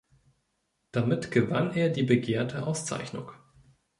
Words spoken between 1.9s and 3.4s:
begehrte Auszeichnung.